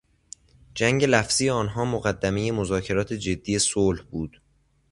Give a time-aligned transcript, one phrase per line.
[0.75, 4.41] جنگ لفظی آنها مقدمهی مذاکرات جدی صلح بود.